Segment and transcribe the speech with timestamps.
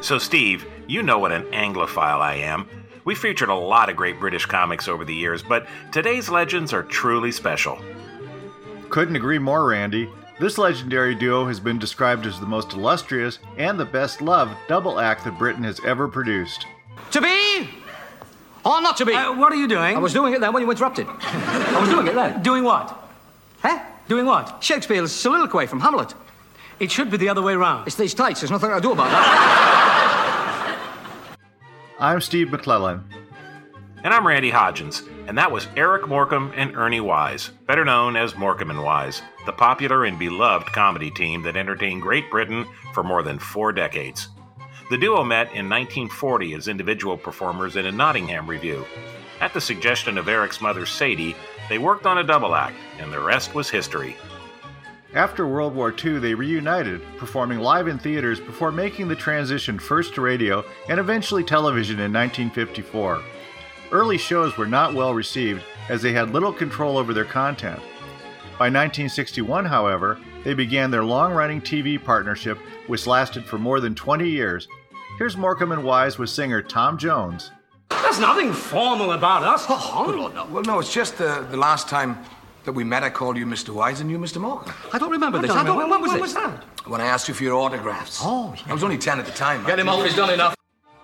[0.00, 2.68] So, Steve, you know what an Anglophile I am.
[3.04, 6.82] We featured a lot of great British comics over the years, but today's legends are
[6.82, 7.78] truly special.
[8.90, 10.08] Couldn't agree more, Randy.
[10.38, 15.00] This legendary duo has been described as the most illustrious and the best loved double
[15.00, 16.64] act that Britain has ever produced.
[17.10, 17.68] To be
[18.64, 19.14] or not to be?
[19.14, 19.96] Uh, what are you doing?
[19.96, 21.06] I was doing it then when you interrupted.
[21.20, 22.42] I was doing it then.
[22.42, 23.10] Doing what?
[23.62, 23.82] Huh?
[24.08, 24.62] Doing what?
[24.62, 26.14] Shakespeare's soliloquy from Hamlet.
[26.78, 27.88] It should be the other way round.
[27.88, 28.40] It's these tights.
[28.40, 29.84] There's nothing I can do about that.
[32.00, 33.02] I'm Steve McClellan.
[34.04, 38.36] And I'm Randy Hodgins, and that was Eric Morecambe and Ernie Wise, better known as
[38.36, 43.24] Morecambe and Wise, the popular and beloved comedy team that entertained Great Britain for more
[43.24, 44.28] than four decades.
[44.90, 48.84] The duo met in 1940 as individual performers in a Nottingham revue.
[49.40, 51.34] At the suggestion of Eric's mother, Sadie,
[51.68, 54.16] they worked on a double act, and the rest was history.
[55.14, 60.14] After World War II, they reunited, performing live in theaters before making the transition first
[60.14, 63.22] to radio and eventually television in 1954.
[63.90, 67.80] Early shows were not well received as they had little control over their content.
[68.58, 73.94] By 1961, however, they began their long running TV partnership, which lasted for more than
[73.94, 74.68] 20 years.
[75.16, 77.50] Here's Morecambe and Wise with singer Tom Jones.
[77.88, 79.66] There's nothing formal about us.
[79.68, 82.18] Well, no, well, no it's just the, the last time
[82.68, 83.70] that we met, I called you Mr.
[83.70, 84.38] Wise and you Mr.
[84.38, 84.74] Morecambe.
[84.92, 85.48] I don't remember this.
[85.48, 85.94] don't I don't remember.
[86.04, 86.34] remember When this.
[86.34, 86.86] was that?
[86.86, 88.20] When I asked you for your autographs.
[88.22, 88.64] Oh, yeah.
[88.68, 89.64] I was only 10 at the time.
[89.64, 90.04] Get him off.
[90.04, 90.54] He's done enough.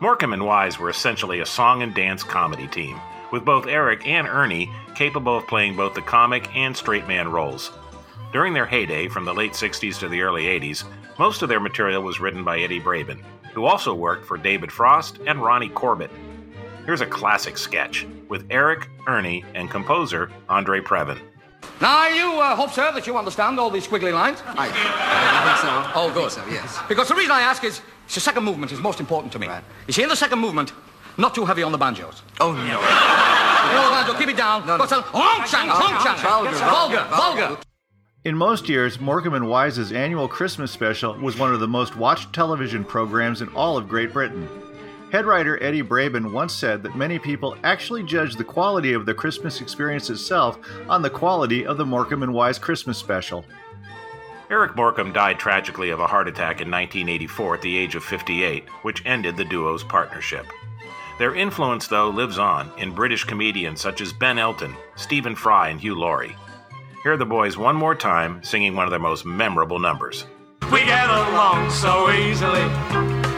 [0.00, 2.98] Morecambe and Wise were essentially a song and dance comedy team,
[3.30, 7.70] with both Eric and Ernie capable of playing both the comic and straight man roles.
[8.32, 10.84] During their heyday, from the late 60s to the early 80s,
[11.18, 13.20] most of their material was written by Eddie Braben,
[13.52, 16.10] who also worked for David Frost and Ronnie Corbett.
[16.86, 21.18] Here's a classic sketch with Eric, Ernie, and composer Andre Previn.
[21.80, 24.42] Now, I you uh, hope, sir, that you understand all these squiggly lines?
[24.46, 26.00] I, I think so.
[26.00, 26.26] Oh, good.
[26.26, 26.78] I think so, yes.
[26.88, 27.80] Because the reason I ask is,
[28.12, 29.48] the second movement is most important to me.
[29.86, 30.72] You see, in the second movement,
[31.16, 32.22] not too heavy on the banjos.
[32.40, 32.60] Oh, no.
[32.60, 34.66] You know the banjo, keep it down.
[34.66, 34.84] No, no.
[34.84, 36.16] But, uh, honk, shang, honk, shang.
[36.18, 37.46] Vulgar, vulgar, vulgar.
[37.46, 37.62] vulgar.
[38.24, 42.34] In most years, Morecambe and Wise's annual Christmas special was one of the most watched
[42.34, 44.46] television programs in all of Great Britain.
[45.10, 49.14] Head writer Eddie Braben once said that many people actually judge the quality of the
[49.14, 50.56] Christmas experience itself
[50.88, 53.44] on the quality of the Morecambe and Wise Christmas special.
[54.50, 58.68] Eric Morecambe died tragically of a heart attack in 1984 at the age of 58,
[58.82, 60.46] which ended the duo's partnership.
[61.18, 65.80] Their influence, though, lives on in British comedians such as Ben Elton, Stephen Fry, and
[65.80, 66.36] Hugh Laurie.
[67.02, 70.24] Here are the boys one more time singing one of their most memorable numbers.
[70.70, 72.62] We get along so easily,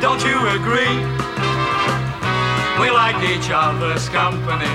[0.00, 1.37] don't you agree?
[2.80, 4.70] We like each other's company,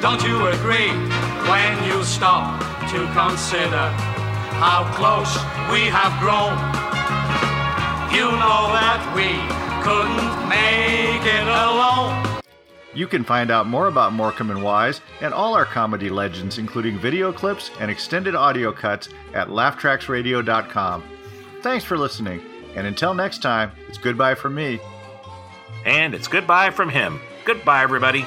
[0.00, 0.90] don't you agree?
[1.50, 2.60] When you stop
[2.90, 3.88] to consider
[4.62, 5.34] how close
[5.72, 6.54] we have grown,
[8.14, 9.26] you know that we
[9.82, 12.42] couldn't make it alone.
[12.94, 16.96] You can find out more about Morecambe and Wise and all our comedy legends, including
[16.96, 21.02] video clips and extended audio cuts, at laughtracksradio.com.
[21.62, 22.40] Thanks for listening,
[22.76, 24.78] and until next time, it's goodbye from me.
[25.86, 27.20] And it's goodbye from him.
[27.44, 28.26] Goodbye, everybody.